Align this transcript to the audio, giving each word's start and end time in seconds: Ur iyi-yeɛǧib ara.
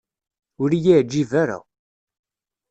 Ur 0.61 0.69
iyi-yeɛǧib 0.71 1.31
ara. 1.41 1.57